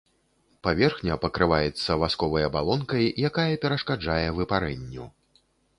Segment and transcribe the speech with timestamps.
[0.67, 5.03] Паверхня пакрываецца васковай абалонкай, якая перашкаджае выпарэнню.